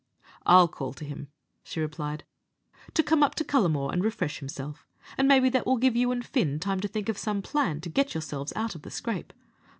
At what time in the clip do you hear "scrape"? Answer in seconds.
8.89-9.31